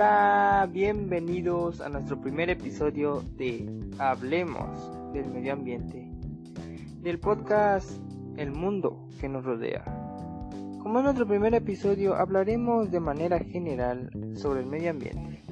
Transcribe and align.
Hola, 0.00 0.66
bienvenidos 0.72 1.82
a 1.82 1.90
nuestro 1.90 2.18
primer 2.18 2.48
episodio 2.48 3.22
de 3.36 3.70
Hablemos 3.98 5.12
del 5.12 5.28
Medio 5.28 5.52
Ambiente, 5.52 6.10
del 7.02 7.18
podcast 7.18 8.00
El 8.38 8.50
Mundo 8.50 9.10
que 9.20 9.28
nos 9.28 9.44
rodea. 9.44 9.84
Como 10.82 11.00
en 11.00 11.04
nuestro 11.04 11.26
primer 11.26 11.52
episodio 11.52 12.14
hablaremos 12.14 12.90
de 12.90 12.98
manera 12.98 13.40
general 13.40 14.10
sobre 14.36 14.60
el 14.60 14.66
medio 14.68 14.88
ambiente. 14.88 15.42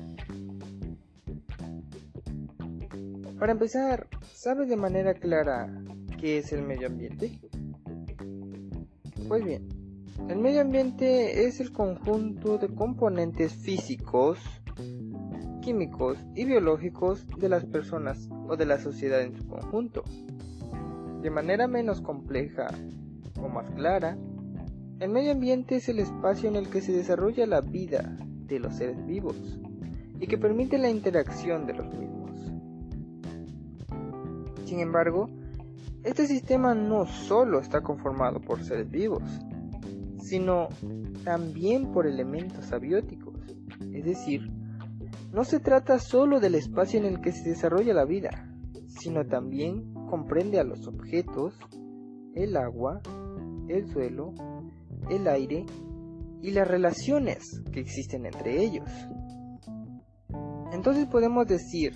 Para 3.39 3.53
empezar, 3.53 4.09
¿sabes 4.33 4.71
de 4.71 4.77
manera 4.77 5.13
clara 5.13 5.69
qué 6.19 6.39
es 6.39 6.55
el 6.55 6.63
medio 6.63 6.87
ambiente? 6.87 7.39
Pues 9.29 9.45
bien, 9.45 9.78
el 10.27 10.39
medio 10.39 10.61
ambiente 10.61 11.47
es 11.47 11.61
el 11.61 11.73
conjunto 11.73 12.59
de 12.59 12.69
componentes 12.69 13.55
físicos, 13.55 14.39
químicos 15.63 16.19
y 16.35 16.45
biológicos 16.45 17.27
de 17.39 17.49
las 17.49 17.65
personas 17.65 18.29
o 18.49 18.57
de 18.57 18.67
la 18.67 18.79
sociedad 18.79 19.23
en 19.23 19.37
su 19.37 19.47
conjunto. 19.47 20.03
De 21.23 21.31
manera 21.31 21.67
menos 21.67 22.01
compleja 22.01 22.69
o 23.41 23.49
más 23.49 23.71
clara, 23.71 24.19
el 25.01 25.11
medio 25.11 25.33
ambiente 25.33 25.77
es 25.77 25.89
el 25.89 26.01
espacio 26.01 26.49
en 26.49 26.57
el 26.57 26.69
que 26.69 26.81
se 26.81 26.93
desarrolla 26.93 27.47
la 27.47 27.61
vida 27.61 28.17
de 28.47 28.59
los 28.59 28.75
seres 28.75 29.07
vivos 29.07 29.37
y 30.21 30.27
que 30.27 30.37
permite 30.37 30.77
la 30.77 30.91
interacción 30.91 31.67
de 31.67 31.75
los 31.75 31.87
mismos. 31.95 32.53
Sin 34.65 34.81
embargo, 34.81 35.31
este 36.03 36.27
sistema 36.27 36.75
no 36.75 37.07
solo 37.07 37.61
está 37.61 37.81
conformado 37.81 38.41
por 38.41 38.63
seres 38.63 38.91
vivos, 38.91 39.23
sino 40.29 40.69
también 41.25 41.93
por 41.93 42.07
elementos 42.07 42.73
abióticos. 42.73 43.35
Es 43.93 44.05
decir, 44.05 44.51
no 45.33 45.45
se 45.45 45.61
trata 45.61 45.99
solo 45.99 46.41
del 46.41 46.55
espacio 46.55 46.99
en 46.99 47.07
el 47.07 47.21
que 47.21 47.33
se 47.33 47.51
desarrolla 47.51 47.95
la 47.95 48.05
vida, 48.05 48.51
sino 48.87 49.27
también 49.27 49.93
comprende 50.09 50.59
a 50.59 50.65
los 50.65 50.87
objetos, 50.87 51.59
el 52.35 52.57
agua, 52.57 53.01
el 53.69 53.87
suelo, 53.89 54.33
el 55.11 55.29
aire 55.29 55.67
y 56.43 56.51
las 56.51 56.69
relaciones 56.69 57.63
que 57.73 57.81
existen 57.81 58.27
entre 58.27 58.63
ellos. 58.63 58.89
Entonces 60.73 61.07
podemos 61.07 61.47
decir 61.47 61.95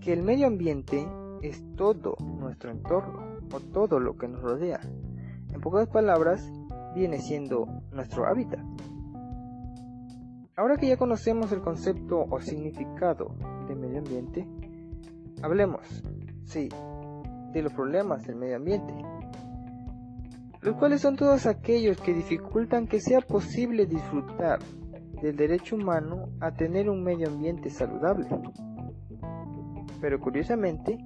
que 0.00 0.12
el 0.12 0.22
medio 0.22 0.46
ambiente 0.46 1.06
es 1.42 1.62
todo 1.76 2.16
nuestro 2.20 2.70
entorno 2.70 3.38
o 3.52 3.60
todo 3.60 4.00
lo 4.00 4.16
que 4.16 4.28
nos 4.28 4.42
rodea. 4.42 4.80
En 5.52 5.60
pocas 5.60 5.88
palabras, 5.88 6.42
viene 6.96 7.18
siendo 7.18 7.66
nuestro 7.92 8.26
hábitat. 8.26 8.64
Ahora 10.56 10.78
que 10.78 10.88
ya 10.88 10.96
conocemos 10.96 11.52
el 11.52 11.60
concepto 11.60 12.24
o 12.30 12.40
significado 12.40 13.36
de 13.68 13.74
medio 13.74 13.98
ambiente, 13.98 14.48
hablemos, 15.42 16.02
sí, 16.44 16.70
de 17.52 17.62
los 17.62 17.74
problemas 17.74 18.26
del 18.26 18.36
medio 18.36 18.56
ambiente, 18.56 18.94
los 20.62 20.74
cuales 20.76 21.02
son 21.02 21.16
todos 21.16 21.44
aquellos 21.44 22.00
que 22.00 22.14
dificultan 22.14 22.86
que 22.86 23.00
sea 23.00 23.20
posible 23.20 23.84
disfrutar 23.84 24.58
del 25.20 25.36
derecho 25.36 25.76
humano 25.76 26.30
a 26.40 26.52
tener 26.52 26.88
un 26.88 27.04
medio 27.04 27.28
ambiente 27.28 27.68
saludable. 27.68 28.26
Pero 30.00 30.18
curiosamente, 30.18 30.98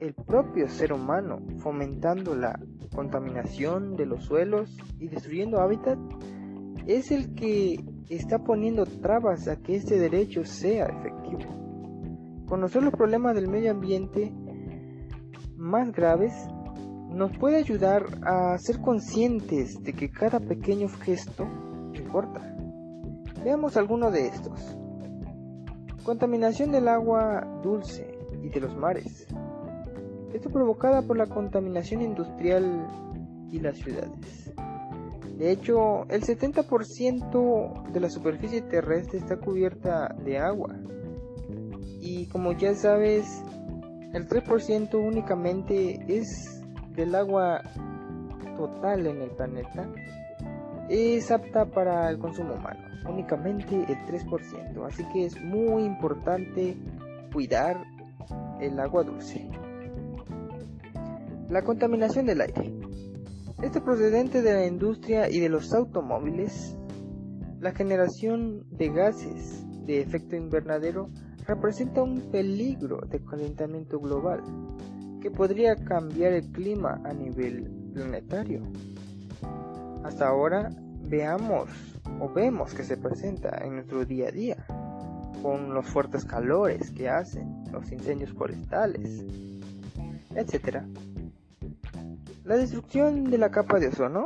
el 0.00 0.12
propio 0.12 0.68
ser 0.68 0.92
humano 0.92 1.38
fomentando 1.58 2.34
la 2.34 2.60
contaminación 3.00 3.96
de 3.96 4.04
los 4.04 4.24
suelos 4.24 4.76
y 4.98 5.08
destruyendo 5.08 5.62
hábitat 5.62 5.98
es 6.86 7.10
el 7.10 7.34
que 7.34 7.82
está 8.10 8.44
poniendo 8.44 8.84
trabas 8.84 9.48
a 9.48 9.56
que 9.56 9.76
este 9.76 9.98
derecho 9.98 10.44
sea 10.44 10.84
efectivo. 10.84 12.44
Conocer 12.46 12.82
los 12.82 12.92
problemas 12.92 13.34
del 13.34 13.48
medio 13.48 13.70
ambiente 13.70 14.30
más 15.56 15.90
graves 15.92 16.34
nos 17.08 17.34
puede 17.38 17.56
ayudar 17.56 18.04
a 18.22 18.58
ser 18.58 18.82
conscientes 18.82 19.82
de 19.82 19.94
que 19.94 20.10
cada 20.10 20.38
pequeño 20.38 20.86
gesto 20.90 21.48
importa. 21.94 22.54
Veamos 23.42 23.78
alguno 23.78 24.10
de 24.10 24.26
estos. 24.26 24.76
Contaminación 26.04 26.70
del 26.70 26.86
agua 26.86 27.60
dulce 27.62 28.18
y 28.42 28.50
de 28.50 28.60
los 28.60 28.76
mares. 28.76 29.26
Esto 30.32 30.48
provocada 30.50 31.02
por 31.02 31.16
la 31.16 31.26
contaminación 31.26 32.02
industrial 32.02 32.86
y 33.50 33.58
las 33.60 33.76
ciudades. 33.78 34.52
De 35.36 35.50
hecho, 35.50 36.04
el 36.10 36.22
70% 36.22 37.90
de 37.92 38.00
la 38.00 38.10
superficie 38.10 38.60
terrestre 38.60 39.18
está 39.18 39.38
cubierta 39.38 40.14
de 40.24 40.38
agua. 40.38 40.76
Y 42.00 42.26
como 42.26 42.52
ya 42.52 42.74
sabes, 42.74 43.42
el 44.12 44.28
3% 44.28 44.94
únicamente 44.94 45.98
es 46.08 46.62
del 46.94 47.14
agua 47.14 47.62
total 48.56 49.06
en 49.06 49.22
el 49.22 49.30
planeta. 49.30 49.88
Es 50.88 51.30
apta 51.30 51.64
para 51.64 52.10
el 52.10 52.18
consumo 52.18 52.54
humano, 52.54 52.80
únicamente 53.08 53.76
el 53.76 53.98
3%. 54.06 54.86
Así 54.86 55.04
que 55.12 55.24
es 55.24 55.40
muy 55.42 55.84
importante 55.84 56.76
cuidar 57.32 57.82
el 58.60 58.78
agua 58.78 59.04
dulce. 59.04 59.48
La 61.50 61.62
contaminación 61.62 62.26
del 62.26 62.42
aire. 62.42 62.72
Este 63.60 63.80
procedente 63.80 64.40
de 64.40 64.54
la 64.54 64.66
industria 64.66 65.28
y 65.28 65.40
de 65.40 65.48
los 65.48 65.72
automóviles, 65.74 66.76
la 67.58 67.72
generación 67.72 68.64
de 68.70 68.88
gases 68.90 69.64
de 69.84 70.00
efecto 70.00 70.36
invernadero 70.36 71.10
representa 71.48 72.04
un 72.04 72.30
peligro 72.30 73.00
de 73.00 73.24
calentamiento 73.24 73.98
global 73.98 74.44
que 75.20 75.32
podría 75.32 75.74
cambiar 75.74 76.34
el 76.34 76.52
clima 76.52 77.00
a 77.04 77.12
nivel 77.12 77.68
planetario. 77.94 78.62
Hasta 80.04 80.28
ahora 80.28 80.70
veamos 81.02 81.68
o 82.20 82.32
vemos 82.32 82.74
que 82.74 82.84
se 82.84 82.96
presenta 82.96 83.58
en 83.64 83.74
nuestro 83.74 84.04
día 84.04 84.28
a 84.28 84.30
día 84.30 84.66
con 85.42 85.74
los 85.74 85.84
fuertes 85.86 86.24
calores 86.24 86.92
que 86.92 87.08
hacen, 87.08 87.64
los 87.72 87.90
incendios 87.90 88.30
forestales, 88.34 89.24
etc. 90.36 90.84
La 92.50 92.56
destrucción 92.56 93.30
de 93.30 93.38
la 93.38 93.52
capa 93.52 93.78
de 93.78 93.86
ozono. 93.86 94.24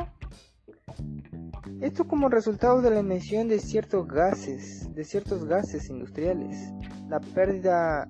Esto 1.79 2.07
como 2.07 2.27
resultado 2.27 2.81
de 2.81 2.89
la 2.89 3.01
emisión 3.01 3.47
de 3.47 3.59
ciertos 3.59 4.07
gases, 4.07 4.91
de 4.95 5.03
ciertos 5.03 5.45
gases 5.45 5.91
industriales. 5.91 6.73
La 7.07 7.19
pérdida 7.19 8.09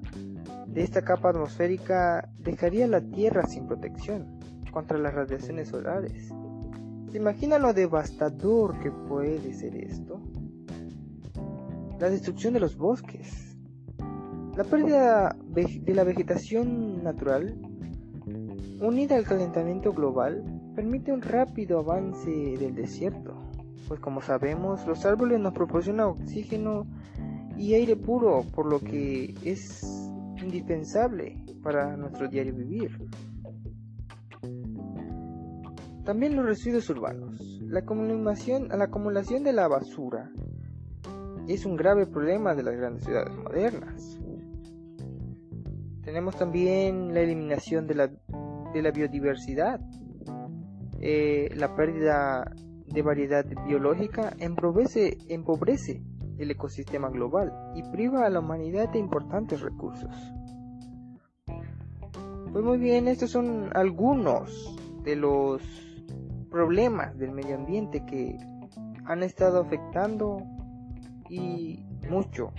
de 0.68 0.84
esta 0.84 1.02
capa 1.02 1.32
atmosférica 1.32 2.30
dejaría 2.40 2.88
la 2.88 3.02
Tierra 3.02 3.46
sin 3.46 3.68
protección 3.68 4.40
contra 4.72 4.98
las 4.98 5.14
radiaciones 5.14 5.68
solares. 5.68 6.30
¿Se 7.12 7.18
imagina 7.18 7.60
lo 7.60 7.74
devastador 7.74 8.80
que 8.80 8.92
puede 8.92 9.54
ser 9.54 9.76
esto? 9.76 10.22
La 12.00 12.10
destrucción 12.10 12.54
de 12.54 12.62
los 12.62 12.78
bosques. 12.78 13.58
La 14.56 14.64
pérdida 14.64 15.36
de 15.50 15.94
la 15.94 16.06
vegetación 16.06 17.04
natural 17.04 17.75
unida 18.80 19.16
al 19.16 19.26
calentamiento 19.26 19.92
global, 19.92 20.44
permite 20.76 21.12
un 21.12 21.22
rápido 21.22 21.80
avance 21.80 22.30
del 22.30 22.76
desierto, 22.76 23.34
pues 23.88 24.00
como 24.00 24.22
sabemos, 24.22 24.86
los 24.88 25.06
árboles 25.06 25.40
nos 25.40 25.54
proporcionan 25.54 26.08
oxígeno 26.08 26.88
y 27.58 27.74
aire 27.74 27.96
puro, 27.96 28.44
por 28.54 28.66
lo 28.66 28.80
que 28.80 29.34
es 29.44 29.82
indispensable 30.42 31.44
para 31.64 31.96
nuestro 31.96 32.28
diario 32.28 32.54
vivir. 32.54 32.92
También 36.04 36.36
los 36.36 36.46
residuos 36.46 36.90
urbanos. 36.90 37.40
La 37.62 37.80
acumulación, 37.80 38.68
la 38.68 38.86
acumulación 38.86 39.44
de 39.44 39.54
la 39.54 39.68
basura 39.68 40.30
es 41.48 41.66
un 41.66 41.76
grave 41.76 42.06
problema 42.06 42.54
de 42.54 42.64
las 42.64 42.76
grandes 42.76 43.04
ciudades 43.04 43.36
modernas. 43.36 44.20
Tenemos 46.04 46.36
también 46.38 47.14
la 47.14 47.22
eliminación 47.22 47.88
de 47.88 47.96
la 47.96 48.12
de 48.76 48.82
la 48.82 48.92
biodiversidad. 48.92 49.80
Eh, 51.00 51.50
la 51.56 51.76
pérdida 51.76 52.52
de 52.86 53.02
variedad 53.02 53.46
biológica 53.66 54.34
empobrece, 54.38 55.18
empobrece 55.30 56.04
el 56.38 56.52
ecosistema 56.52 57.10
global 57.10 57.54
y 57.74 57.84
priva 57.84 58.26
a 58.26 58.30
la 58.30 58.42
humanidad 58.42 58.90
de 58.90 59.00
importantes 59.00 59.62
recursos. 59.62 60.14
Pues 62.52 62.66
muy 62.66 62.78
bien, 62.78 63.08
estos 63.08 63.32
son 63.32 63.70
algunos 63.74 64.78
de 65.04 65.16
los 65.16 65.62
problemas 66.52 67.18
del 67.18 67.32
medio 67.32 67.56
ambiente 67.56 68.06
que 68.06 68.38
han 69.06 69.24
estado 69.24 69.62
afectando 69.62 70.42
y 71.30 71.86
mucho 72.10 72.52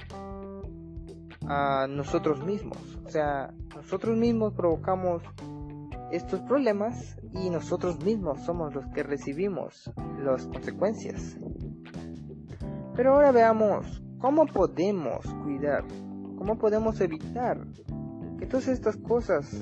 a 1.46 1.86
nosotros 1.86 2.42
mismos. 2.44 2.78
O 3.04 3.10
sea, 3.10 3.52
nosotros 3.74 4.16
mismos 4.16 4.54
provocamos 4.54 5.22
estos 6.12 6.40
problemas 6.40 7.16
y 7.32 7.50
nosotros 7.50 8.02
mismos 8.04 8.40
somos 8.40 8.74
los 8.74 8.86
que 8.88 9.02
recibimos 9.02 9.92
las 10.22 10.46
consecuencias. 10.46 11.36
Pero 12.94 13.14
ahora 13.14 13.32
veamos 13.32 14.02
¿Cómo 14.18 14.46
podemos 14.46 15.26
cuidar? 15.44 15.84
¿Cómo 16.38 16.56
podemos 16.56 17.00
evitar 17.00 17.58
que 18.38 18.46
todas 18.46 18.66
estas 18.68 18.96
cosas, 18.96 19.52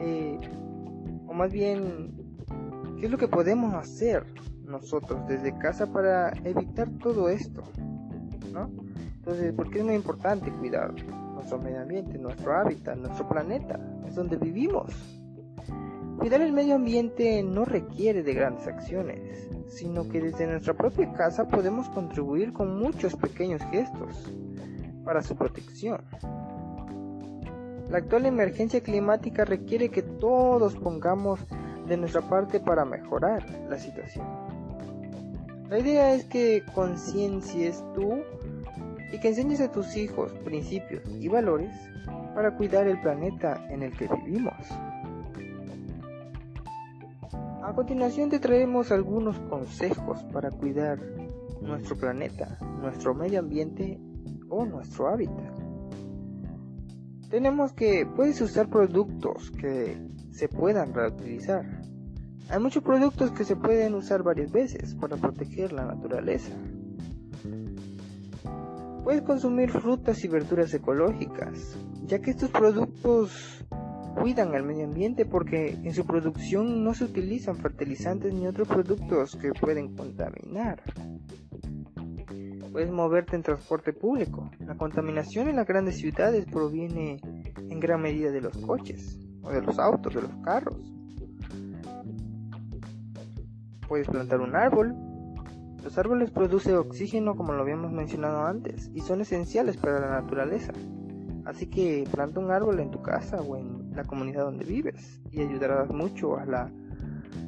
eh, 0.00 0.38
o 1.26 1.34
más 1.34 1.52
bien, 1.52 2.14
qué 2.98 3.06
es 3.06 3.10
lo 3.10 3.18
que 3.18 3.26
podemos 3.26 3.74
hacer 3.74 4.24
nosotros 4.64 5.26
desde 5.26 5.58
casa 5.58 5.92
para 5.92 6.30
evitar 6.44 6.88
todo 7.02 7.28
esto? 7.28 7.64
¿no? 8.52 8.70
Entonces, 9.16 9.52
¿por 9.52 9.68
qué 9.68 9.80
es 9.80 9.84
muy 9.84 9.94
importante 9.94 10.52
cuidar 10.52 10.94
nuestro 11.34 11.58
medio 11.58 11.82
ambiente, 11.82 12.18
nuestro 12.18 12.56
hábitat, 12.56 12.96
nuestro 12.96 13.28
planeta? 13.28 13.80
Es 14.06 14.14
donde 14.14 14.36
vivimos. 14.36 15.19
Cuidar 16.20 16.42
el 16.42 16.52
medio 16.52 16.74
ambiente 16.74 17.42
no 17.42 17.64
requiere 17.64 18.22
de 18.22 18.34
grandes 18.34 18.66
acciones, 18.66 19.48
sino 19.68 20.06
que 20.06 20.20
desde 20.20 20.46
nuestra 20.46 20.74
propia 20.74 21.10
casa 21.14 21.48
podemos 21.48 21.88
contribuir 21.88 22.52
con 22.52 22.78
muchos 22.78 23.16
pequeños 23.16 23.62
gestos 23.70 24.30
para 25.02 25.22
su 25.22 25.34
protección. 25.34 26.02
La 27.88 27.96
actual 27.96 28.26
emergencia 28.26 28.82
climática 28.82 29.46
requiere 29.46 29.88
que 29.88 30.02
todos 30.02 30.76
pongamos 30.76 31.40
de 31.88 31.96
nuestra 31.96 32.20
parte 32.20 32.60
para 32.60 32.84
mejorar 32.84 33.42
la 33.70 33.78
situación. 33.78 34.26
La 35.70 35.78
idea 35.78 36.12
es 36.12 36.26
que 36.26 36.62
conciencias 36.74 37.82
tú 37.94 38.18
y 39.10 39.18
que 39.20 39.28
enseñes 39.28 39.62
a 39.62 39.72
tus 39.72 39.96
hijos 39.96 40.32
principios 40.44 41.02
y 41.18 41.28
valores 41.28 41.72
para 42.34 42.54
cuidar 42.58 42.86
el 42.86 43.00
planeta 43.00 43.66
en 43.70 43.84
el 43.84 43.96
que 43.96 44.06
vivimos. 44.06 44.54
A 47.70 47.72
continuación 47.72 48.30
te 48.30 48.40
traemos 48.40 48.90
algunos 48.90 49.38
consejos 49.48 50.24
para 50.32 50.50
cuidar 50.50 50.98
nuestro 51.62 51.94
planeta, 51.94 52.58
nuestro 52.80 53.14
medio 53.14 53.38
ambiente 53.38 54.00
o 54.48 54.64
nuestro 54.64 55.06
hábitat. 55.06 55.56
Tenemos 57.30 57.72
que 57.72 58.06
puedes 58.06 58.40
usar 58.40 58.68
productos 58.68 59.52
que 59.52 60.04
se 60.32 60.48
puedan 60.48 60.92
reutilizar. 60.92 61.64
Hay 62.48 62.58
muchos 62.58 62.82
productos 62.82 63.30
que 63.30 63.44
se 63.44 63.54
pueden 63.54 63.94
usar 63.94 64.24
varias 64.24 64.50
veces 64.50 64.96
para 64.96 65.16
proteger 65.16 65.72
la 65.72 65.84
naturaleza. 65.84 66.52
Puedes 69.04 69.22
consumir 69.22 69.70
frutas 69.70 70.24
y 70.24 70.28
verduras 70.28 70.74
ecológicas, 70.74 71.78
ya 72.04 72.18
que 72.18 72.32
estos 72.32 72.50
productos 72.50 73.64
cuidan 74.14 74.54
al 74.54 74.62
medio 74.62 74.84
ambiente 74.84 75.24
porque 75.26 75.70
en 75.70 75.94
su 75.94 76.04
producción 76.06 76.84
no 76.84 76.94
se 76.94 77.04
utilizan 77.04 77.56
fertilizantes 77.56 78.32
ni 78.32 78.46
otros 78.46 78.68
productos 78.68 79.36
que 79.36 79.52
pueden 79.52 79.96
contaminar. 79.96 80.82
Puedes 82.72 82.90
moverte 82.90 83.34
en 83.36 83.42
transporte 83.42 83.92
público. 83.92 84.50
La 84.60 84.76
contaminación 84.76 85.48
en 85.48 85.56
las 85.56 85.66
grandes 85.66 85.96
ciudades 85.96 86.46
proviene 86.46 87.20
en 87.68 87.80
gran 87.80 88.00
medida 88.00 88.30
de 88.30 88.40
los 88.40 88.56
coches, 88.58 89.18
o 89.42 89.50
de 89.50 89.62
los 89.62 89.78
autos, 89.78 90.14
de 90.14 90.22
los 90.22 90.36
carros. 90.44 90.76
Puedes 93.88 94.06
plantar 94.08 94.40
un 94.40 94.54
árbol. 94.54 94.94
Los 95.82 95.98
árboles 95.98 96.30
producen 96.30 96.76
oxígeno 96.76 97.34
como 97.34 97.54
lo 97.54 97.62
habíamos 97.62 97.90
mencionado 97.90 98.44
antes 98.44 98.90
y 98.94 99.00
son 99.00 99.22
esenciales 99.22 99.76
para 99.76 99.98
la 99.98 100.20
naturaleza. 100.20 100.72
Así 101.46 101.66
que 101.66 102.04
planta 102.12 102.38
un 102.38 102.50
árbol 102.50 102.78
en 102.80 102.90
tu 102.90 103.02
casa 103.02 103.40
o 103.40 103.56
en 103.56 103.79
la 103.94 104.04
comunidad 104.04 104.44
donde 104.44 104.64
vives 104.64 105.20
y 105.30 105.40
ayudarás 105.40 105.90
mucho 105.90 106.36
a 106.36 106.44
la, 106.44 106.70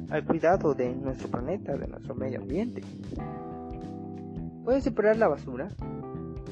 al 0.09 0.25
cuidado 0.25 0.73
de 0.73 0.93
nuestro 0.95 1.29
planeta, 1.29 1.75
de 1.75 1.87
nuestro 1.87 2.15
medio 2.15 2.41
ambiente. 2.41 2.81
Puedes 4.63 4.83
separar 4.83 5.17
la 5.17 5.27
basura. 5.27 5.69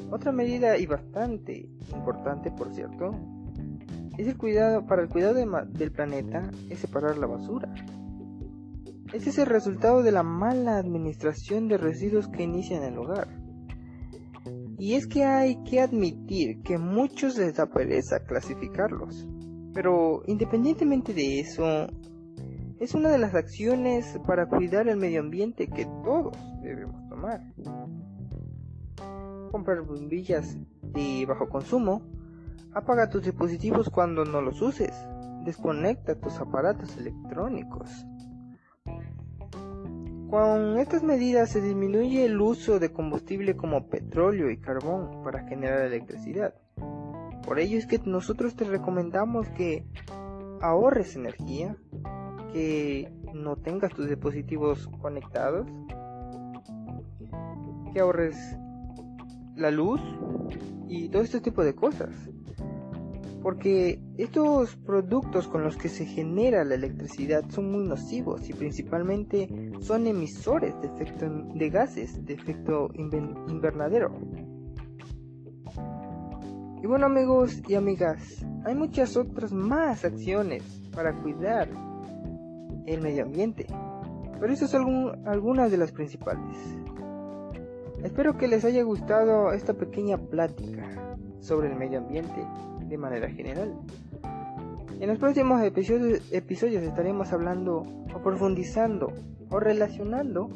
Otra 0.09 0.31
medida 0.31 0.77
y 0.77 0.85
bastante 0.85 1.69
importante, 1.93 2.51
por 2.51 2.73
cierto, 2.73 3.15
es 4.17 4.27
el 4.27 4.37
cuidado 4.37 4.85
para 4.85 5.03
el 5.03 5.09
cuidado 5.09 5.35
del 5.35 5.91
planeta 5.91 6.51
es 6.69 6.79
separar 6.79 7.17
la 7.17 7.27
basura. 7.27 7.73
Este 9.13 9.29
es 9.29 9.37
el 9.39 9.45
resultado 9.45 10.03
de 10.03 10.11
la 10.11 10.23
mala 10.23 10.77
administración 10.77 11.67
de 11.67 11.77
residuos 11.77 12.27
que 12.27 12.43
inicia 12.43 12.77
en 12.77 12.83
el 12.83 12.97
hogar. 12.97 13.27
Y 14.77 14.95
es 14.95 15.05
que 15.05 15.25
hay 15.25 15.63
que 15.63 15.79
admitir 15.79 16.61
que 16.63 16.77
muchos 16.77 17.37
les 17.37 17.55
da 17.55 17.67
pereza 17.67 18.25
clasificarlos. 18.25 19.27
Pero 19.73 20.23
independientemente 20.27 21.13
de 21.13 21.39
eso, 21.39 21.87
es 22.79 22.93
una 22.95 23.09
de 23.09 23.17
las 23.17 23.35
acciones 23.35 24.19
para 24.25 24.47
cuidar 24.47 24.87
el 24.87 24.97
medio 24.97 25.21
ambiente 25.21 25.67
que 25.67 25.85
todos 26.03 26.35
debemos 26.61 27.07
tomar. 27.09 27.41
Comprar 29.51 29.81
bombillas 29.81 30.57
de 30.81 31.25
bajo 31.27 31.47
consumo, 31.47 32.01
apaga 32.73 33.09
tus 33.09 33.23
dispositivos 33.23 33.89
cuando 33.89 34.25
no 34.25 34.41
los 34.41 34.61
uses, 34.61 34.93
desconecta 35.45 36.19
tus 36.19 36.39
aparatos 36.39 36.97
electrónicos. 36.97 38.05
Con 40.31 40.79
estas 40.79 41.03
medidas 41.03 41.49
se 41.49 41.61
disminuye 41.61 42.23
el 42.23 42.39
uso 42.39 42.79
de 42.79 42.93
combustible 42.93 43.57
como 43.57 43.89
petróleo 43.89 44.49
y 44.49 44.57
carbón 44.57 45.23
para 45.23 45.45
generar 45.47 45.81
electricidad. 45.81 46.55
Por 47.45 47.59
ello 47.59 47.77
es 47.77 47.87
que 47.87 47.99
nosotros 48.05 48.55
te 48.55 48.65
recomendamos 48.65 49.47
que 49.49 49.85
ahorres 50.61 51.15
energía, 51.15 51.75
que 52.53 53.11
no 53.33 53.55
tengas 53.55 53.93
tus 53.93 54.07
dispositivos 54.07 54.87
conectados, 55.01 55.67
que 57.93 57.99
ahorres 57.99 58.37
la 59.55 59.71
luz 59.71 60.01
y 60.87 61.09
todo 61.09 61.21
este 61.21 61.41
tipo 61.41 61.63
de 61.63 61.75
cosas 61.75 62.09
porque 63.41 63.99
estos 64.17 64.75
productos 64.75 65.47
con 65.47 65.63
los 65.63 65.75
que 65.75 65.89
se 65.89 66.05
genera 66.05 66.63
la 66.63 66.75
electricidad 66.75 67.43
son 67.49 67.71
muy 67.71 67.87
nocivos 67.87 68.47
y 68.49 68.53
principalmente 68.53 69.49
son 69.79 70.07
emisores 70.07 70.79
de, 70.81 70.87
efecto, 70.87 71.27
de 71.27 71.69
gases 71.69 72.23
de 72.25 72.33
efecto 72.33 72.89
invernadero. 72.95 74.11
Y 76.81 76.87
bueno 76.87 77.05
amigos 77.05 77.61
y 77.67 77.75
amigas, 77.75 78.43
hay 78.65 78.73
muchas 78.73 79.15
otras 79.15 79.51
más 79.51 80.03
acciones 80.03 80.63
para 80.93 81.13
cuidar 81.21 81.69
el 82.87 83.01
medio 83.01 83.23
ambiente, 83.23 83.67
pero 84.39 84.51
estas 84.51 84.71
son 84.71 85.27
algunas 85.27 85.69
de 85.69 85.77
las 85.77 85.91
principales. 85.91 86.57
Espero 88.03 88.35
que 88.35 88.47
les 88.47 88.65
haya 88.65 88.81
gustado 88.81 89.53
esta 89.53 89.75
pequeña 89.75 90.17
plática 90.17 91.15
sobre 91.39 91.69
el 91.69 91.75
medio 91.75 91.99
ambiente 91.99 92.47
de 92.87 92.97
manera 92.97 93.29
general. 93.29 93.75
En 94.99 95.07
los 95.07 95.19
próximos 95.19 95.61
episodios, 95.61 96.31
episodios 96.31 96.81
estaremos 96.81 97.31
hablando 97.31 97.85
o 98.13 98.23
profundizando 98.23 99.13
o 99.51 99.59
relacionando 99.59 100.49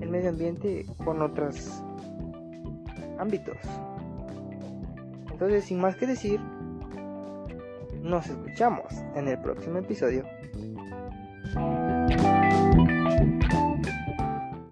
el 0.00 0.10
medio 0.10 0.30
ambiente 0.30 0.86
con 1.04 1.22
otros 1.22 1.82
ámbitos. 3.18 3.56
Entonces, 5.36 5.66
sin 5.66 5.78
más 5.78 5.96
que 5.96 6.06
decir, 6.06 6.40
nos 8.00 8.26
escuchamos 8.26 8.86
en 9.14 9.28
el 9.28 9.38
próximo 9.38 9.76
episodio. 9.76 10.24